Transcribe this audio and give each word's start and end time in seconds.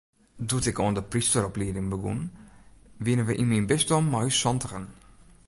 Doe't 0.47 0.65
ik 0.71 0.79
oan 0.83 0.93
de 0.97 1.03
prysteroplieding 1.11 1.87
begûn, 1.93 2.21
wiene 3.05 3.23
we 3.27 3.33
yn 3.41 3.51
myn 3.51 3.69
bisdom 3.71 4.05
mei 4.13 4.25
ús 4.29 4.39
santigen. 4.43 4.85